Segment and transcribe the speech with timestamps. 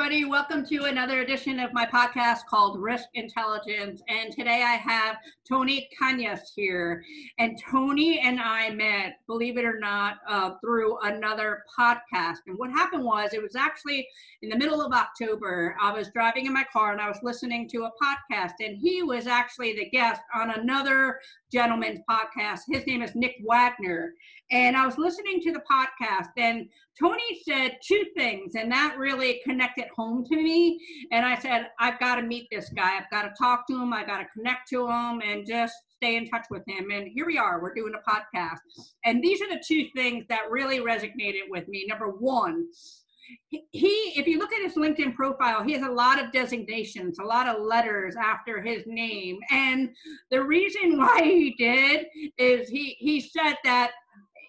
[0.00, 0.24] Everybody.
[0.24, 4.00] Welcome to another edition of my podcast called Risk Intelligence.
[4.08, 7.04] And today I have Tony Cañas here.
[7.38, 12.38] And Tony and I met, believe it or not, uh, through another podcast.
[12.46, 14.08] And what happened was, it was actually
[14.40, 15.76] in the middle of October.
[15.78, 18.54] I was driving in my car and I was listening to a podcast.
[18.60, 21.20] And he was actually the guest on another
[21.52, 22.60] gentleman's podcast.
[22.68, 24.14] His name is Nick Wagner.
[24.50, 29.40] And I was listening to the podcast, and Tony said two things, and that really
[29.44, 30.80] connected home to me.
[31.12, 32.96] And I said, I've got to meet this guy.
[32.96, 33.92] I've got to talk to him.
[33.92, 36.90] I got to connect to him and just stay in touch with him.
[36.90, 37.60] And here we are.
[37.60, 38.58] We're doing a podcast.
[39.04, 41.86] And these are the two things that really resonated with me.
[41.88, 42.66] Number one,
[43.48, 47.24] he if you look at his linkedin profile he has a lot of designations a
[47.24, 49.88] lot of letters after his name and
[50.32, 52.06] the reason why he did
[52.38, 53.92] is he he said that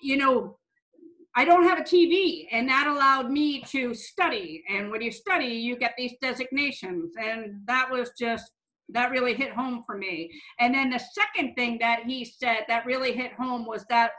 [0.02, 0.58] you know,
[1.36, 4.64] I don't have a TV, and that allowed me to study.
[4.70, 7.14] And when you study, you get these designations.
[7.18, 8.52] And that was just,
[8.90, 10.30] that really hit home for me.
[10.60, 14.12] And then the second thing that he said that really hit home was that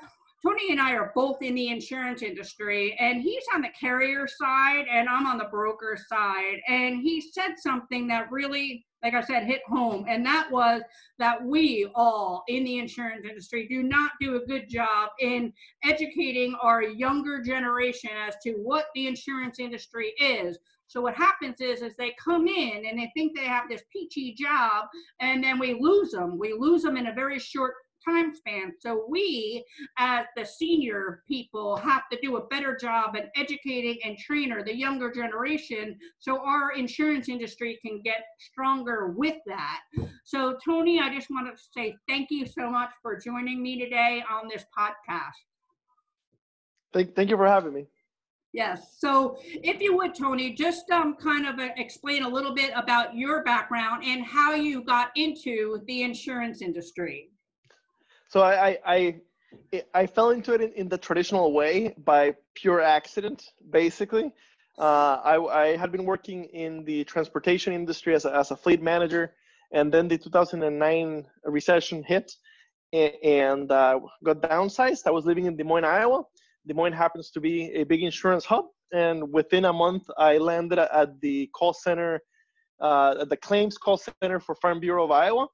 [0.45, 4.87] Tony and I are both in the insurance industry, and he's on the carrier side,
[4.91, 6.61] and I'm on the broker side.
[6.67, 10.07] And he said something that really like I said, hit home.
[10.09, 10.83] And that was
[11.19, 15.53] that we all in the insurance industry do not do a good job in
[15.85, 20.59] educating our younger generation as to what the insurance industry is.
[20.87, 24.35] So what happens is, is they come in and they think they have this peachy
[24.35, 24.85] job,
[25.21, 26.39] and then we lose them.
[26.39, 28.73] We lose them in a very short time span.
[28.79, 29.65] So we,
[29.99, 34.75] as the senior people, have to do a better job in educating and trainer the
[34.75, 39.81] younger generation so our insurance industry can get stronger with that.
[40.25, 44.23] So Tony, I just want to say thank you so much for joining me today
[44.31, 45.31] on this podcast.
[46.93, 47.87] Thank, thank you for having me.
[48.53, 48.97] Yes.
[48.99, 53.17] So, if you would, Tony, just um, kind of uh, explain a little bit about
[53.17, 57.32] your background and how you got into the insurance industry.
[58.33, 59.21] So I I
[59.93, 64.33] I, fell into it in, in, the traditional way by pure accident, basically.
[64.79, 65.35] Uh, I,
[65.65, 69.35] I had been working in the transportation industry as a, as a fleet manager,
[69.73, 72.33] and then the 2009 recession hit,
[72.95, 75.03] and, and uh, got downsized.
[75.07, 76.23] I was living in Des Moines, Iowa.
[76.67, 80.79] Des Moines happens to be a big insurance hub, and within a month, I landed
[80.79, 82.23] at the call center,
[82.81, 85.49] uh, at the claims call center for Farm Bureau of Iowa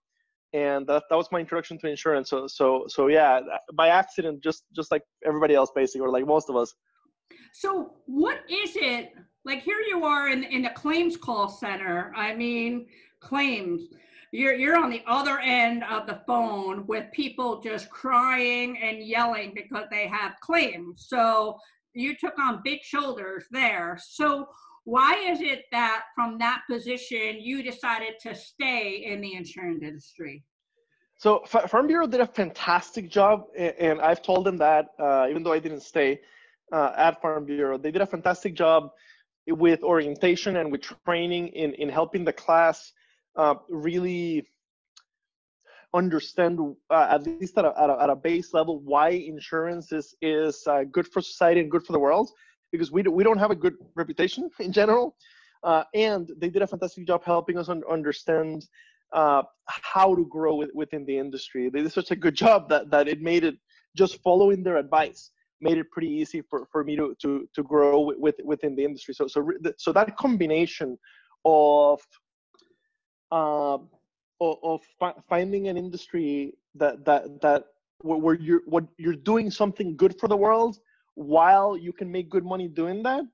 [0.53, 2.31] and that, that was my introduction to insurance.
[2.31, 3.41] So so so yeah
[3.75, 6.75] by accident just just like everybody else basically or like most of us.
[7.53, 9.13] So what is it
[9.45, 12.87] like here you are in in the claims call center i mean
[13.21, 13.83] claims.
[14.33, 19.53] You're you're on the other end of the phone with people just crying and yelling
[19.55, 21.07] because they have claims.
[21.09, 21.59] So
[21.95, 23.99] you took on big shoulders there.
[24.03, 24.49] So
[24.88, 30.43] why is it that from that position you decided to stay in the insurance industry?
[31.16, 35.53] So Farm Bureau did a fantastic job, and I've told them that uh, even though
[35.53, 36.21] I didn't stay
[36.72, 38.91] uh, at Farm Bureau, they did a fantastic job
[39.47, 42.93] with orientation and with training in in helping the class
[43.37, 44.47] uh, really
[45.93, 46.55] understand
[46.88, 50.66] uh, at least at a, at a, at, a, base level why insurance is is
[50.66, 52.31] uh, good for society and good for the world
[52.73, 55.17] because we, do, we don't have a good reputation in general.
[55.62, 58.67] Uh, and they did a fantastic job helping us un- understand
[59.12, 61.69] uh, how to grow with, within the industry.
[61.69, 63.56] They did such a good job that, that it made it
[63.97, 65.31] just following their advice
[65.61, 68.85] made it pretty easy for, for me to, to, to grow with, with, within the
[68.85, 69.15] industry.
[69.15, 70.99] So, so, so that combination
[71.45, 72.00] of,
[73.33, 73.79] uh,
[74.41, 74.81] of,
[75.29, 77.65] finding an industry that, that, that
[78.03, 80.79] where you're, what you're doing something good for the world
[81.19, 83.25] while you can make good money doing that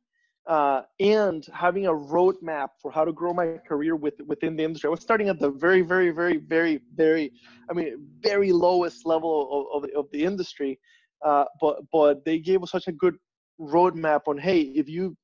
[0.46, 4.88] uh, and having a roadmap for how to grow my career with, within the industry.
[4.88, 7.30] I was starting at the very, very, very, very, very,
[7.68, 10.80] I mean, very lowest level of, of, of the industry.
[11.22, 13.16] Uh, but, but they gave us such a good
[13.60, 15.14] roadmap on, hey, if you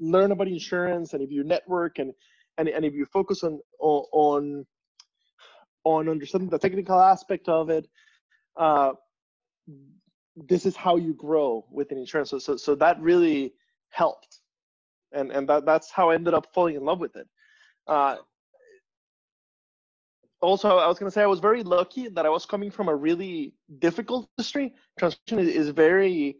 [0.00, 2.14] learn about insurance and if you network and,
[2.56, 4.64] and, and if you focus on, on,
[5.84, 7.86] on understanding the technical aspect of it,
[8.56, 8.92] uh,
[10.46, 12.30] this is how you grow with an insurance.
[12.30, 13.54] So, so, so that really
[13.90, 14.40] helped.
[15.12, 17.26] And, and that, that's how I ended up falling in love with it.
[17.86, 18.16] Uh,
[20.40, 22.88] also, I was going to say I was very lucky that I was coming from
[22.88, 24.74] a really difficult industry.
[24.98, 26.36] Transportation is, is very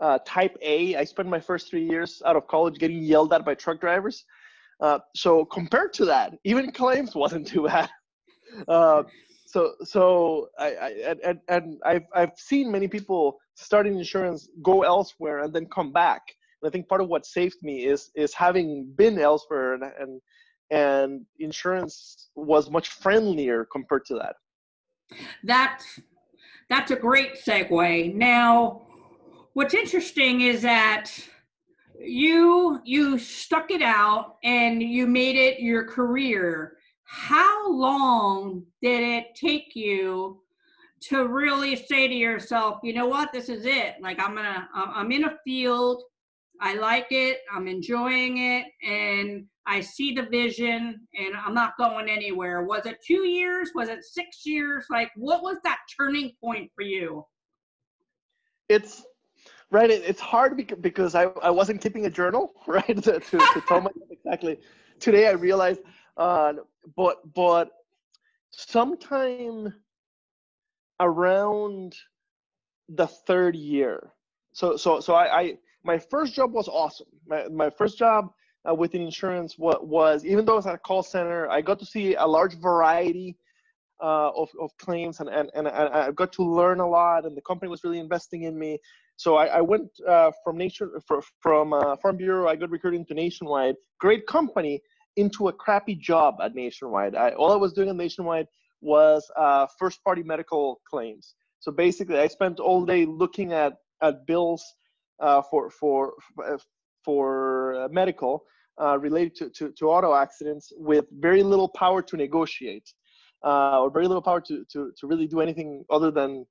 [0.00, 0.96] uh, type A.
[0.96, 4.24] I spent my first three years out of college getting yelled at by truck drivers.
[4.80, 7.88] Uh, so compared to that, even claims wasn't too bad.
[8.68, 9.04] Uh,
[9.52, 15.40] so so I, I and, and I've I've seen many people starting insurance go elsewhere
[15.40, 16.22] and then come back.
[16.62, 20.20] And I think part of what saved me is is having been elsewhere and, and
[20.70, 24.36] and insurance was much friendlier compared to that.
[25.44, 26.00] That's
[26.70, 28.14] that's a great segue.
[28.14, 28.86] Now,
[29.52, 31.10] what's interesting is that
[32.00, 36.78] you you stuck it out and you made it your career.
[37.14, 40.40] How long did it take you
[41.08, 43.96] to really say to yourself, you know what, this is it.
[44.00, 46.04] Like I'm gonna I'm in a field,
[46.58, 52.08] I like it, I'm enjoying it, and I see the vision and I'm not going
[52.08, 52.62] anywhere.
[52.62, 53.72] Was it two years?
[53.74, 54.86] Was it six years?
[54.88, 57.26] Like, what was that turning point for you?
[58.70, 59.04] It's
[59.70, 59.90] right.
[59.90, 62.86] it's hard because I, I wasn't keeping a journal, right?
[62.86, 64.58] to, to, to tell myself exactly.
[64.98, 65.80] Today I realized,
[66.16, 66.54] uh,
[66.96, 67.70] but, but
[68.50, 69.72] sometime
[71.00, 71.94] around
[72.88, 74.12] the third year.
[74.52, 77.08] So, so, so I, I my first job was awesome.
[77.26, 78.30] My, my first job
[78.68, 81.86] uh, within insurance what was even though it's at a call center i got to
[81.86, 83.36] see a large variety
[84.02, 87.42] uh, of, of claims and, and, and i got to learn a lot and the
[87.42, 88.78] company was really investing in me
[89.16, 90.90] so i, I went uh, from nation
[91.40, 94.80] from uh, farm bureau i got recruited into nationwide great company
[95.16, 98.46] into a crappy job at nationwide I, all i was doing at nationwide
[98.80, 104.26] was uh, first party medical claims so basically i spent all day looking at at
[104.26, 104.64] bills
[105.20, 106.14] uh, for for
[107.04, 108.44] for uh, medical
[108.80, 112.88] uh, related to, to, to, auto accidents with very little power to negotiate
[113.44, 116.46] uh, or very little power to, to, to really do anything other than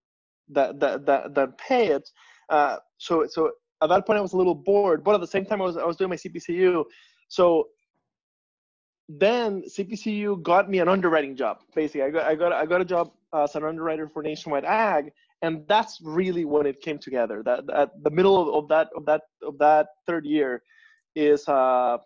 [0.50, 2.08] that, that, that, than pay it.
[2.50, 5.46] Uh, so, so at that point I was a little bored, but at the same
[5.46, 6.84] time I was, I was doing my CPCU.
[7.28, 7.68] So
[9.20, 11.60] then CPCU got me an underwriting job.
[11.76, 15.12] Basically, I got I got I got a job as an underwriter for Nationwide Ag,
[15.42, 17.42] and that's really when it came together.
[17.44, 20.62] That at the middle of, of that of that of that third year
[21.16, 21.98] is uh,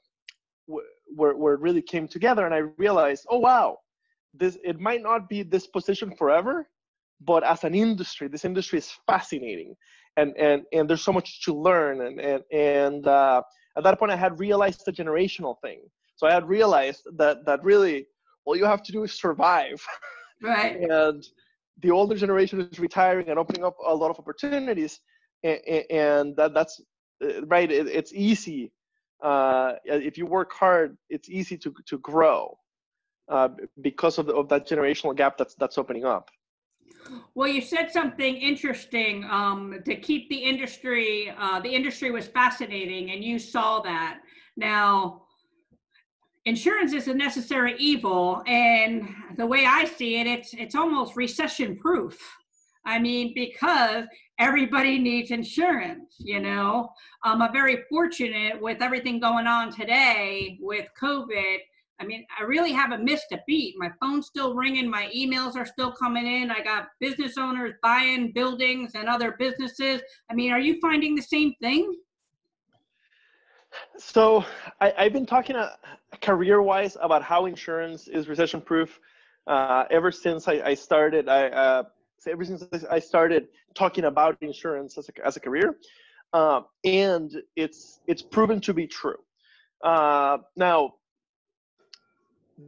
[0.66, 3.78] where where it really came together, and I realized, oh wow,
[4.34, 6.68] this it might not be this position forever,
[7.22, 9.76] but as an industry, this industry is fascinating,
[10.18, 13.42] and and and there's so much to learn, and and and uh,
[13.78, 15.82] at that point, I had realized the generational thing.
[16.16, 18.08] So I had realized that that really
[18.46, 19.86] all you have to do is survive.
[20.42, 20.80] Right.
[20.90, 21.24] and
[21.82, 25.02] the older generation is retiring and opening up a lot of opportunities,
[25.44, 25.60] and,
[25.90, 26.82] and that that's
[27.24, 27.70] uh, right.
[27.70, 28.72] It, it's easy
[29.22, 32.58] uh, if you work hard, it's easy to to grow
[33.30, 33.50] uh,
[33.82, 36.30] because of the, of that generational gap that's that's opening up.
[37.36, 41.34] Well, you said something interesting um, to keep the industry.
[41.38, 44.22] Uh, the industry was fascinating, and you saw that.
[44.58, 45.24] Now,
[46.46, 49.08] insurance is a necessary evil, and
[49.38, 52.18] the way I see it, it's it's almost recession proof.
[52.86, 54.06] I mean, because
[54.38, 56.90] everybody needs insurance, you know.
[57.24, 61.58] Um, I'm a very fortunate with everything going on today with COVID.
[62.00, 63.76] I mean, I really haven't missed a beat.
[63.78, 66.52] My phone's still ringing, my emails are still coming in.
[66.52, 70.02] I got business owners buying buildings and other businesses.
[70.30, 71.96] I mean, are you finding the same thing?
[73.98, 74.46] So,
[74.82, 75.72] I, have been talking uh,
[76.22, 79.00] career wise about how insurance is recession proof
[79.48, 81.30] uh, ever since I, I started.
[81.30, 81.84] I, uh,
[82.28, 85.78] ever since I started talking about insurance as a, as a career,
[86.34, 89.18] uh, and it's it's proven to be true.
[89.84, 90.96] Uh, now,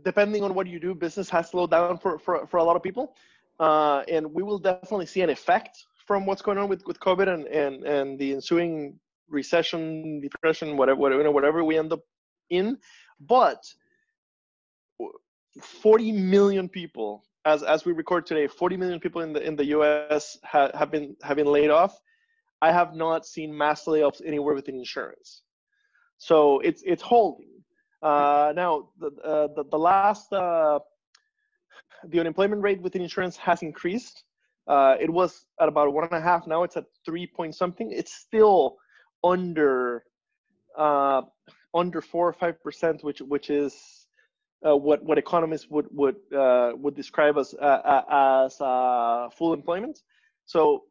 [0.03, 2.83] depending on what you do, business has slowed down for for, for a lot of
[2.83, 3.15] people,
[3.59, 7.27] uh, and we will definitely see an effect from what's going on with, with COVID
[7.27, 12.01] and, and and the ensuing recession, depression, whatever whatever whatever we end up
[12.49, 12.77] in,
[13.19, 13.63] but
[15.61, 19.65] 40 million people as as we record today, 40 million people in the in the
[19.77, 20.37] U.S.
[20.43, 21.97] Ha, have been have been laid off.
[22.61, 25.43] I have not seen mass layoffs anywhere within insurance,
[26.17, 27.53] so it's it's holding.
[28.03, 30.79] Uh, now the, uh, the the last uh,
[32.09, 34.23] the unemployment rate within insurance has increased.
[34.67, 36.45] Uh, it was at about one and a half.
[36.47, 37.91] Now it's at three point something.
[37.91, 38.77] It's still
[39.23, 40.03] under
[40.77, 41.21] uh,
[41.73, 44.07] under four or five percent, which which is
[44.67, 49.53] uh, what what economists would would uh, would describe as uh, uh as uh, full
[49.53, 49.99] employment.
[50.45, 50.83] So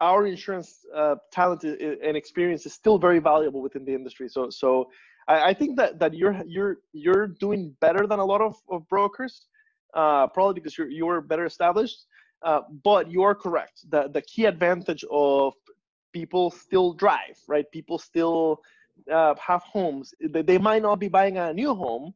[0.00, 0.84] our insurance
[1.32, 4.28] talent and experience is still very valuable within the industry.
[4.28, 4.90] So so
[5.28, 8.86] I, I, think that that you're you're you're doing better than a lot of, of
[8.88, 9.46] brokers
[9.94, 12.06] uh, probably because you're you're better established.
[12.42, 13.90] Uh, but you are correct.
[13.90, 15.54] The the key advantage of
[16.12, 17.70] people still drive, right?
[17.70, 18.62] People still
[19.12, 20.14] uh, have homes.
[20.20, 22.14] They, they might not be buying a new home,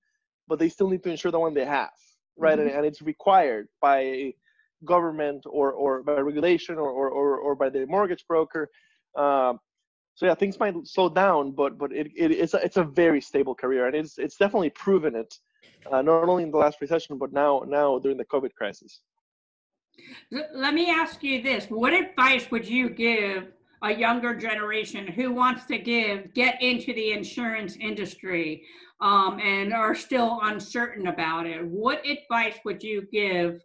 [0.49, 1.91] but they still need to insure the one they have,
[2.37, 2.59] right?
[2.59, 2.69] Mm-hmm.
[2.69, 4.35] And, and it's required by
[4.85, 8.71] government or, or by regulation or, or, or, or by the mortgage broker.
[9.15, 9.55] Uh,
[10.15, 13.23] so yeah, things might slow down, but but it, it it's a, it's a very
[13.23, 15.35] stable career, and it's it's definitely proven it,
[15.91, 19.01] uh, not only in the last recession, but now now during the COVID crisis.
[20.31, 23.49] Let me ask you this: What advice would you give
[23.83, 28.63] a younger generation who wants to give get into the insurance industry
[29.01, 31.65] um, and are still uncertain about it?
[31.65, 33.63] What advice would you give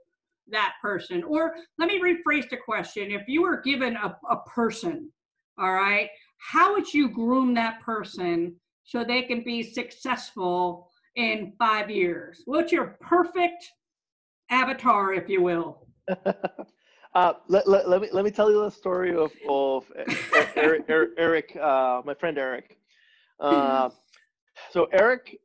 [0.47, 1.23] that person?
[1.23, 5.11] Or let me rephrase the question: If you were given a, a person,
[5.57, 11.89] all right, how would you groom that person so they can be successful in five
[11.89, 12.41] years?
[12.45, 13.65] What's your perfect
[14.49, 15.87] avatar, if you will?
[17.15, 19.85] uh, let, let, let, me let me tell you the story of of
[20.55, 20.83] Eric,
[21.17, 22.77] Eric uh, my friend Eric.
[23.39, 23.89] Uh,
[24.71, 25.39] so Eric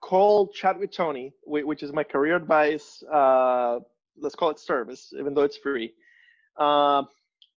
[0.00, 3.02] called chat with Tony, which is my career advice.
[3.12, 3.80] Uh,
[4.16, 5.92] let's call it service, even though it's free.
[6.56, 7.02] Uh,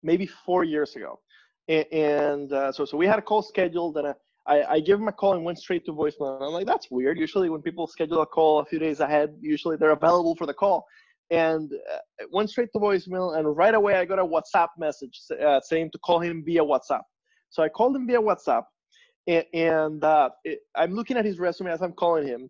[0.02, 1.20] maybe four years ago,
[1.68, 4.14] and, and uh, so so we had a call scheduled, and
[4.46, 6.40] I, I give him a call and went straight to voicemail.
[6.40, 7.18] I'm like, that's weird.
[7.18, 10.54] Usually, when people schedule a call a few days ahead, usually they're available for the
[10.54, 10.86] call
[11.30, 13.38] and uh, went straight to voicemail.
[13.38, 17.02] And right away, I got a WhatsApp message uh, saying to call him via WhatsApp.
[17.50, 18.62] So I called him via WhatsApp,
[19.26, 22.48] and, and uh, it, I'm looking at his resume as I'm calling him.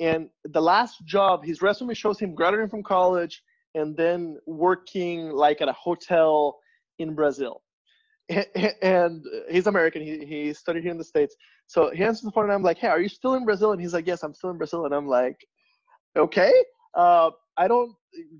[0.00, 3.42] And the last job, his resume shows him graduating from college
[3.74, 6.58] and then working like at a hotel
[6.98, 7.62] in Brazil.
[8.82, 10.02] And he's American.
[10.02, 11.34] He, he studied here in the States.
[11.66, 13.72] So he answers the phone and I'm like, hey, are you still in Brazil?
[13.72, 14.84] And he's like, yes, I'm still in Brazil.
[14.84, 15.36] And I'm like,
[16.16, 16.52] okay.
[16.94, 17.92] Uh, I don't.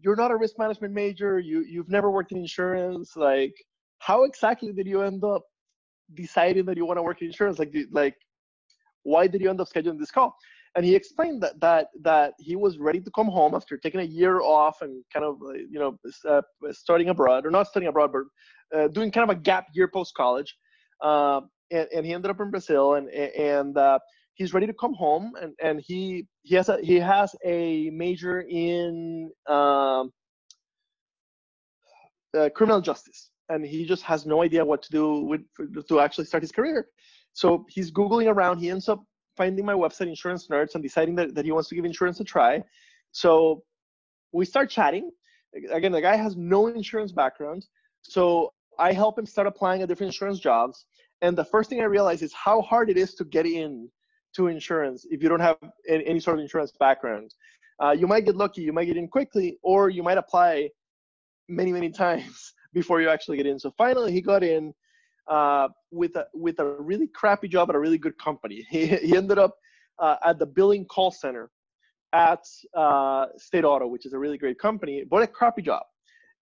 [0.02, 1.38] You're not a risk management major.
[1.38, 3.16] You you've never worked in insurance.
[3.16, 3.54] Like,
[3.98, 5.42] how exactly did you end up
[6.14, 7.58] deciding that you want to work in insurance?
[7.58, 8.16] Like, like,
[9.02, 10.34] why did you end up scheduling this call?
[10.74, 14.04] And he explained that that that he was ready to come home after taking a
[14.04, 15.98] year off and kind of uh, you know
[16.28, 16.42] uh,
[17.08, 20.56] abroad or not studying abroad, but uh, doing kind of a gap year post college.
[21.02, 23.98] Uh, and, and he ended up in Brazil and and uh,
[24.38, 28.40] he's ready to come home and, and he he has a he has a major
[28.48, 30.10] in um,
[32.36, 35.42] uh, criminal justice and he just has no idea what to do with
[35.88, 36.86] to actually start his career.
[37.32, 38.58] So he's googling around.
[38.58, 39.02] He ends up
[39.36, 42.24] finding my website insurance nerds and deciding that, that he wants to give insurance a
[42.24, 42.62] try.
[43.12, 43.62] So
[44.32, 45.10] we start chatting.
[45.72, 47.64] Again the guy has no insurance background
[48.02, 50.86] so i help him start applying at different insurance jobs
[51.22, 53.88] and the first thing i realize is how hard it is to get in
[54.34, 55.56] to insurance if you don't have
[55.88, 57.34] any, sort of insurance background.
[57.82, 60.68] Uh, you might get lucky, you might get in quickly, or you might apply
[61.48, 63.58] many, many times before you actually get in.
[63.58, 64.74] So finally, he got in
[65.28, 68.66] uh, with a with a really crappy job at a really good company.
[68.70, 69.54] He he ended up
[69.98, 71.50] uh, at the billing call center
[72.12, 72.44] at
[72.74, 75.82] uh, State Auto, which is a really great company, but a crappy job.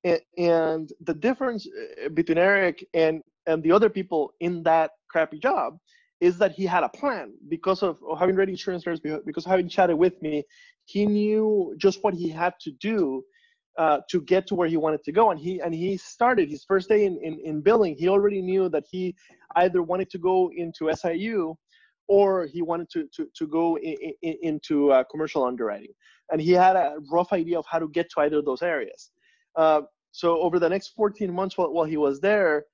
[0.05, 5.39] And, and the difference uh, between Eric and and the other people in that crappy
[5.39, 5.79] job
[6.21, 9.99] is that he had a plan because of, having read insurance nerds, because having chatted
[9.99, 10.45] with me.
[10.87, 13.23] He knew just what he had to do
[13.77, 16.65] uh, to get to where he wanted to go, and he and he started his
[16.65, 17.95] first day in, in, in billing.
[17.97, 19.15] He already knew that he
[19.57, 21.55] either wanted to go into SIU
[22.09, 25.93] or he wanted to to, to go in, in, into uh, commercial underwriting,
[26.31, 29.11] and he had a rough idea of how to get to either of those areas.
[29.57, 29.83] Uh,
[30.13, 32.65] so over the next 14 months while, while he was there,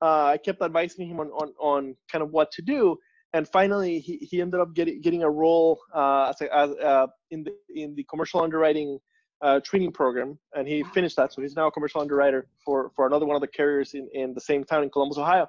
[0.00, 2.96] uh, I kept advising him on, on, on kind of what to do.
[3.34, 7.06] And finally, he, he ended up getting, getting a role uh, as, a, as uh,
[7.30, 8.98] in, the, in the commercial underwriting
[9.42, 10.38] uh, training program.
[10.54, 11.32] And he finished that.
[11.32, 14.34] So he's now a commercial underwriter for, for another one of the carriers in, in
[14.34, 15.46] the same town in Columbus, Ohio.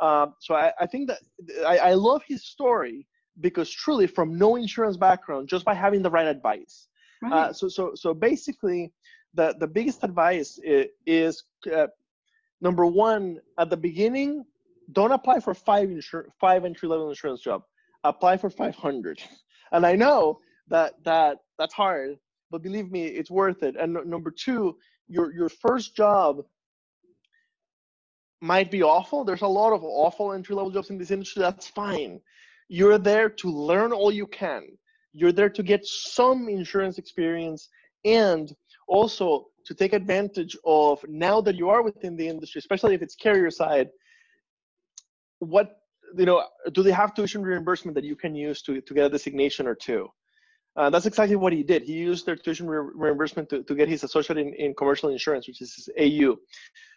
[0.00, 1.18] Um, so I, I think that
[1.66, 3.06] I, I love his story
[3.40, 6.88] because truly from no insurance background, just by having the right advice.
[7.24, 7.56] Uh, right.
[7.56, 8.92] so, so, so basically,
[9.34, 11.44] the, the biggest advice is, is
[11.74, 11.86] uh,
[12.62, 14.44] number one, at the beginning,
[14.92, 17.62] don't apply for five insur- five entry level insurance job.
[18.04, 19.22] Apply for 500.
[19.74, 20.38] And I know
[20.68, 22.18] that that that's hard,
[22.50, 23.74] but believe me, it's worth it.
[23.74, 24.76] And number two,
[25.08, 26.42] your your first job
[28.42, 29.24] might be awful.
[29.24, 31.40] There's a lot of awful entry level jobs in this industry.
[31.40, 32.20] That's fine.
[32.68, 34.64] You're there to learn all you can.
[35.14, 37.70] You're there to get some insurance experience
[38.04, 38.54] and
[38.88, 43.14] also to take advantage of now that you are within the industry, especially if it's
[43.14, 43.88] carrier side,
[45.38, 45.78] what
[46.16, 49.08] you know, do they have tuition reimbursement that you can use to, to get a
[49.08, 50.08] designation or two?
[50.76, 51.82] Uh, that's exactly what he did.
[51.82, 55.46] He used their tuition re- reimbursement to, to get his associate in, in commercial insurance,
[55.46, 56.36] which is his AU.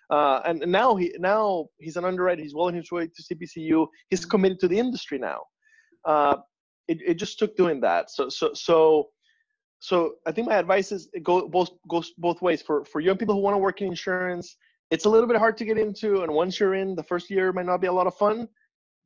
[0.09, 2.41] Uh, and, now he now he's an underwriter.
[2.41, 3.87] He's well on his way to CPCU.
[4.09, 5.41] He's committed to the industry now.
[6.05, 6.37] Uh,
[6.87, 8.11] it, it just took doing that.
[8.11, 9.09] So so so
[9.85, 13.17] so I think my advice is it go both goes both ways for for young
[13.17, 14.57] people who want to work in insurance.
[14.89, 17.53] It's a little bit hard to get into, and once you're in, the first year
[17.53, 18.47] might not be a lot of fun,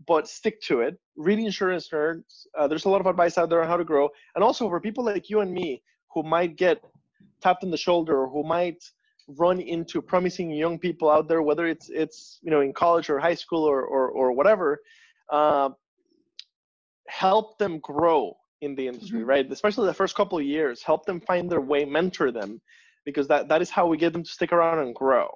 [0.08, 0.98] but stick to it.
[1.18, 2.48] Read insurance nerds.
[2.58, 4.80] Uh, there's a lot of advice out there on how to grow, and also for
[4.80, 5.84] people like you and me
[6.14, 6.82] who might get
[7.42, 8.82] tapped on the shoulder or who might
[9.38, 13.20] run into promising young people out there, whether it's it's you know in college or
[13.20, 14.80] high school or or, or whatever.
[15.30, 15.70] Uh,
[17.10, 19.30] help them grow in the industry, mm-hmm.
[19.30, 19.52] right?
[19.52, 22.62] Especially the first couple of years, help them find their way, mentor them,
[23.06, 25.30] because that that is how we get them to stick around and grow.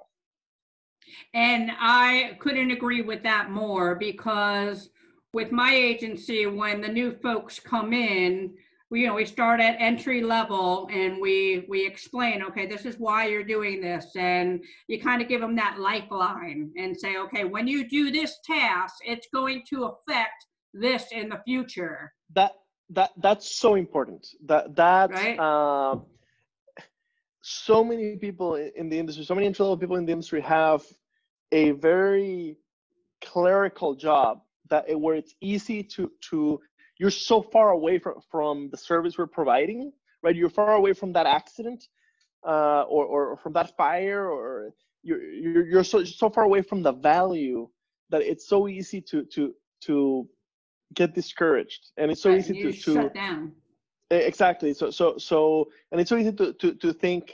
[1.34, 4.90] And I couldn't agree with that more because
[5.32, 8.54] with my agency, when the new folks come in,
[8.90, 12.96] we you know we start at entry level and we we explain okay this is
[12.98, 17.44] why you're doing this and you kind of give them that lifeline and say okay
[17.44, 22.52] when you do this task it's going to affect this in the future that
[22.94, 25.38] that that's so important that that right?
[25.38, 25.96] uh,
[27.42, 30.82] so many people in the industry so many entry level people in the industry have
[31.52, 32.56] a very
[33.22, 36.60] clerical job that where it's easy to to
[36.98, 41.12] you're so far away from from the service we're providing right you're far away from
[41.12, 41.84] that accident
[42.46, 44.70] uh, or, or from that fire or
[45.02, 47.68] you're, you're you're so so far away from the value
[48.10, 50.28] that it's so easy to to to
[50.94, 51.90] get discouraged.
[51.96, 53.52] And it's so right, easy to, to shut down.
[54.10, 54.74] Exactly.
[54.74, 57.32] So so so and it's so easy to to, to think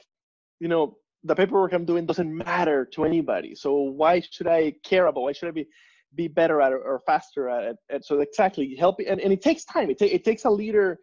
[0.61, 3.55] you know the paperwork i'm doing doesn't matter to anybody.
[3.55, 5.67] So why should i care about why should i be
[6.15, 9.43] be better at it or faster at it and so exactly help and, and it
[9.43, 9.91] takes time.
[9.91, 10.99] It, ta- it takes a leader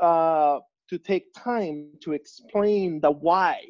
[0.00, 3.60] uh, to take time to explain the why.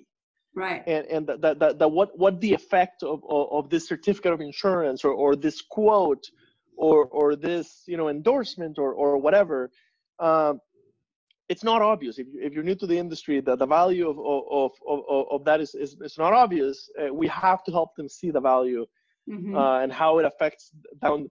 [0.55, 0.83] Right.
[0.87, 4.33] And and the, the, the, the what what the effect of, of, of this certificate
[4.33, 6.25] of insurance or, or this quote
[6.77, 9.71] or or this you know endorsement or or whatever
[10.19, 10.61] um,
[11.49, 14.19] it's not obvious if, you, if you're new to the industry that the value of
[14.19, 18.09] of, of, of that is, is, is not obvious uh, we have to help them
[18.09, 18.87] see the value
[19.29, 19.57] mm-hmm.
[19.57, 20.71] uh, and how it affects
[21.03, 21.29] down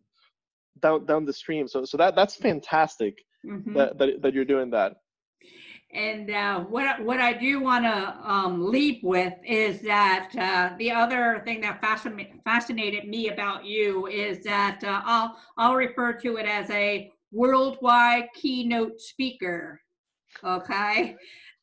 [0.82, 3.74] down down the stream so so that that's fantastic mm-hmm.
[3.74, 4.94] that, that that you're doing that
[5.92, 10.92] and uh, what what I do want to um, leap with is that uh, the
[10.92, 16.38] other thing that fascin- fascinated me about you is that uh, I'll I'll refer to
[16.38, 19.82] it as a worldwide keynote speaker.
[20.44, 21.16] Okay,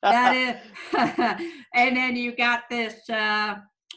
[0.02, 1.40] that is,
[1.74, 3.56] and then you got this uh,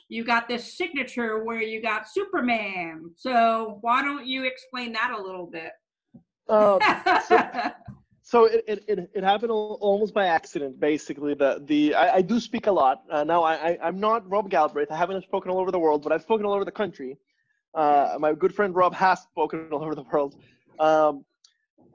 [0.10, 3.10] you got this signature where you got Superman.
[3.16, 5.72] So why don't you explain that a little bit?
[7.80, 7.99] Um,
[8.30, 12.40] so, it, it, it, it, happened almost by accident basically the the i, I do
[12.40, 12.98] speak a lot.
[13.10, 14.92] Uh, now I, I am not rob galbraith.
[14.92, 17.18] I haven't spoken all over the world but i've spoken all over the country.
[17.74, 20.36] Uh, my good friend rob has spoken all over the world.
[20.80, 21.26] Um,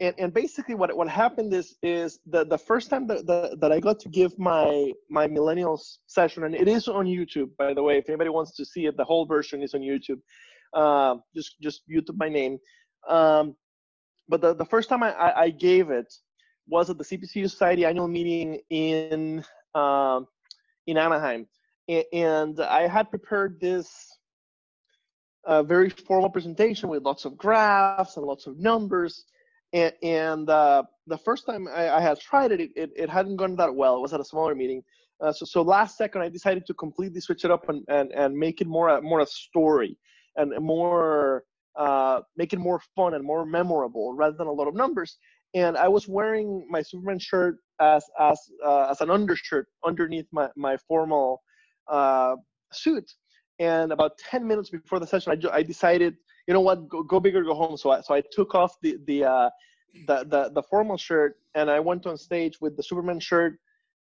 [0.00, 3.70] and, and basically what what happened is is the the first time that, that, that
[3.70, 7.82] i got to give my my millennials session and it is on youtube by the
[7.82, 10.20] way if anybody wants to see it the whole version is on youtube.
[10.82, 12.58] Uh, just just youtube my name.
[13.08, 13.54] Um,
[14.28, 16.12] but the, the first time I, I gave it
[16.66, 20.26] was at the CPCU Society annual meeting in um,
[20.86, 21.46] in Anaheim,
[22.12, 24.14] and I had prepared this
[25.46, 29.24] uh, very formal presentation with lots of graphs and lots of numbers.
[29.72, 33.56] And, and uh, the first time I, I, had tried it, it, it hadn't gone
[33.56, 33.96] that well.
[33.96, 34.82] It was at a smaller meeting.
[35.20, 38.36] Uh, so, so last second, I decided to completely switch it up and, and, and
[38.36, 39.98] make it more a, more a story
[40.36, 41.44] and more
[41.76, 45.18] uh, make it more fun and more memorable rather than a lot of numbers
[45.54, 50.48] and I was wearing my Superman shirt as as uh, as an undershirt underneath my
[50.56, 51.42] my formal
[51.88, 52.36] uh,
[52.72, 53.10] suit.
[53.60, 56.16] And about 10 minutes before the session, I, I decided,
[56.48, 57.76] you know what, go, go big or go home.
[57.76, 59.50] So I so I took off the the, uh,
[60.08, 63.58] the the the formal shirt and I went on stage with the Superman shirt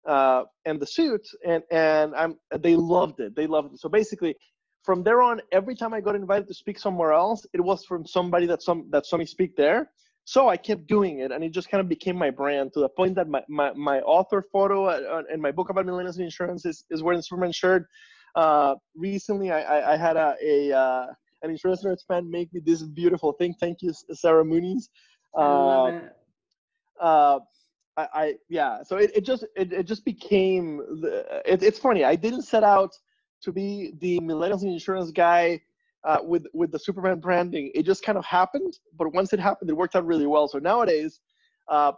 [0.07, 3.35] uh, and the suit, and and I'm they loved it.
[3.35, 3.79] They loved it.
[3.79, 4.35] So basically,
[4.83, 8.07] from there on, every time I got invited to speak somewhere else, it was from
[8.07, 9.91] somebody that some that saw me speak there
[10.25, 12.89] so I kept doing it, and it just kind of became my brand to the
[12.89, 14.89] point that my, my, my author photo
[15.29, 17.87] and my book about millennials and insurance is, is wearing Superman shirt.
[18.35, 21.07] Uh, recently, I, I, I, had a, a uh,
[21.43, 23.53] an insurance nerds fan make me this beautiful thing.
[23.59, 24.89] Thank you, Sarah Moonies.
[25.37, 25.99] Uh,
[26.99, 27.39] uh,
[27.97, 32.05] I, I, yeah, so it, it just it, it just became the, it, it's funny.
[32.05, 32.91] I didn't set out
[33.43, 35.61] to be the millennials insurance guy
[36.05, 37.71] uh, with with the Superman branding.
[37.73, 40.47] It just kind of happened, but once it happened, it worked out really well.
[40.47, 41.21] So nowadays,
[41.67, 41.93] uh,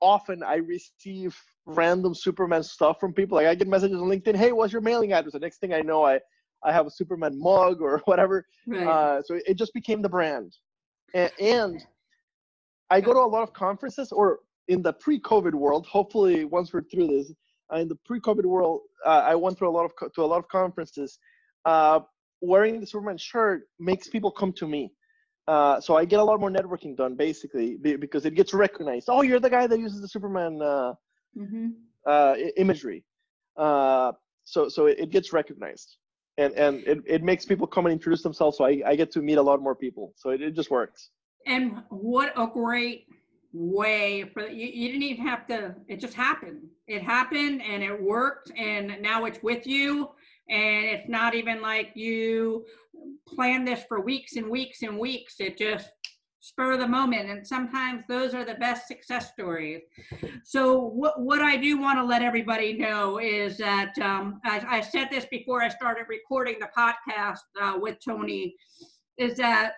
[0.00, 1.36] often I receive
[1.66, 3.36] random Superman stuff from people.
[3.36, 5.80] Like I get messages on LinkedIn, "Hey, what's your mailing address?" The next thing I
[5.80, 6.20] know, I
[6.62, 8.46] I have a Superman mug or whatever.
[8.66, 8.86] Right.
[8.86, 10.56] Uh, so it just became the brand,
[11.14, 11.86] and, and
[12.90, 15.86] I go to a lot of conferences or in the pre-COVID world.
[15.86, 17.32] Hopefully, once we're through this,
[17.72, 20.38] uh, in the pre-COVID world, uh, I went through a lot of to a lot
[20.38, 21.18] of conferences.
[22.40, 24.92] Wearing the Superman shirt makes people come to me.
[25.48, 29.08] Uh, so I get a lot more networking done, basically, because it gets recognized.
[29.08, 30.94] Oh, you're the guy that uses the Superman uh,
[31.38, 31.68] mm-hmm.
[32.04, 33.04] uh, imagery.
[33.56, 34.12] Uh,
[34.44, 35.96] so so it, it, gets recognized,
[36.36, 38.58] and and it, it makes people come and introduce themselves.
[38.58, 40.12] So I, I get to meet a lot more people.
[40.16, 41.10] So it, it just works.
[41.46, 43.06] And what a great
[43.52, 48.02] way for you, you didn't even have to it just happened it happened and it
[48.02, 50.10] worked and now it's with you
[50.48, 52.64] and it's not even like you
[53.28, 55.36] plan this for weeks and weeks and weeks.
[55.40, 55.90] It just
[56.40, 57.28] spur the moment.
[57.28, 59.82] And sometimes those are the best success stories.
[60.44, 64.80] So what, what i do want to let everybody know is that um, I, I,
[64.80, 68.54] said this before i started recording the podcast uh, with tony
[69.18, 69.72] is that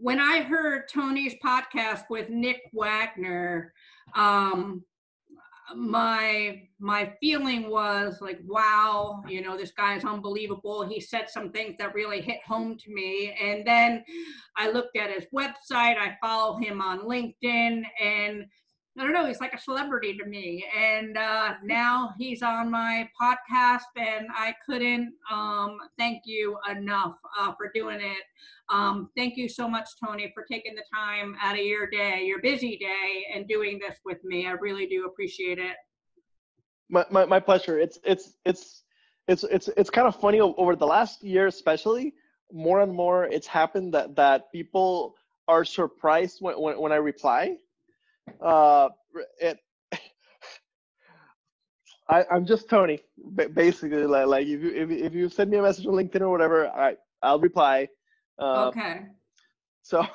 [0.00, 3.74] when I heard Tony's podcast with Nick Wagner,
[4.14, 4.82] um,
[5.76, 10.86] my my feeling was like wow you know this guy is unbelievable.
[10.86, 13.36] He said some things that really hit home to me.
[13.40, 14.04] And then
[14.56, 15.96] i looked at his website.
[15.96, 17.82] I follow him on linkedin.
[18.02, 18.46] And
[19.00, 20.62] I don't know, he's like a celebrity to me.
[20.78, 27.54] And uh, now he's on my podcast, and I couldn't um, thank you enough uh,
[27.56, 28.22] for doing it.
[28.68, 32.42] Um, thank you so much, Tony, for taking the time out of your day, your
[32.42, 34.46] busy day, and doing this with me.
[34.46, 35.76] I really do appreciate it.
[36.90, 37.78] My, my, my pleasure.
[37.78, 38.82] It's, it's, it's,
[39.28, 42.12] it's, it's, it's kind of funny over the last year, especially
[42.52, 45.14] more and more it's happened that, that people
[45.48, 47.56] are surprised when, when, when I reply
[48.40, 48.88] uh,
[49.40, 49.58] it,
[52.08, 53.00] I, I'm just Tony,
[53.54, 54.04] basically.
[54.04, 56.68] Like, like if you if, if you send me a message on LinkedIn or whatever,
[56.68, 57.88] I I'll reply.
[58.38, 59.02] Uh, okay.
[59.82, 60.06] So.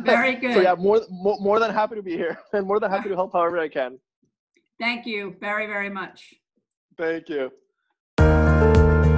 [0.00, 0.54] Very good.
[0.54, 3.14] so yeah, more, more more than happy to be here, and more than happy to
[3.14, 3.98] help however I can.
[4.80, 6.34] Thank you very very much.
[6.96, 7.52] Thank you.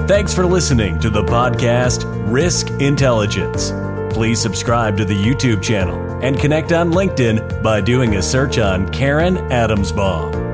[0.07, 3.73] Thanks for listening to the podcast Risk Intelligence
[4.17, 8.89] please subscribe to the YouTube channel and connect on LinkedIn by doing a search on
[8.89, 10.46] Karen Adamsbaum.